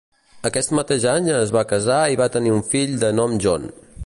Aquest 0.49 0.73
mateix 0.79 1.05
any 1.11 1.29
es 1.35 1.53
va 1.57 1.63
cassar 1.75 2.01
i 2.15 2.19
va 2.23 2.31
tenir 2.37 2.57
un 2.57 2.67
fill 2.75 3.01
de 3.05 3.17
nom 3.23 3.41
John. 3.47 3.73